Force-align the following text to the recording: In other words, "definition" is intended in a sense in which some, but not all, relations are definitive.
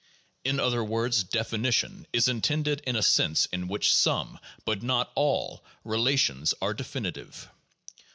In 0.43 0.59
other 0.59 0.83
words, 0.83 1.23
"definition" 1.23 2.07
is 2.11 2.27
intended 2.27 2.79
in 2.87 2.95
a 2.95 3.03
sense 3.03 3.45
in 3.53 3.67
which 3.67 3.93
some, 3.93 4.39
but 4.65 4.81
not 4.81 5.11
all, 5.13 5.63
relations 5.83 6.55
are 6.59 6.73
definitive. 6.73 7.47